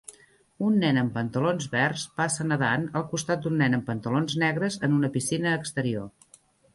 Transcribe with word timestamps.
un 0.67 0.77
nen 0.83 0.99
amb 1.01 1.11
pantalons 1.17 1.67
verds 1.73 2.05
passa 2.21 2.47
nedant 2.51 2.87
al 3.01 3.05
costat 3.11 3.43
d'un 3.43 3.55
nen 3.63 3.79
amb 3.79 3.85
pantalons 3.91 4.39
negres 4.45 4.79
en 4.89 4.97
una 5.01 5.13
piscina 5.19 5.53
exterior. 5.59 6.09